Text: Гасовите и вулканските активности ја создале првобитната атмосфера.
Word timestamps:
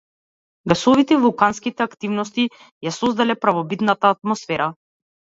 Гасовите 0.71 1.13
и 1.15 1.17
вулканските 1.25 1.85
активности 1.89 2.45
ја 2.87 2.93
создале 2.95 3.35
првобитната 3.45 4.11
атмосфера. 4.17 4.69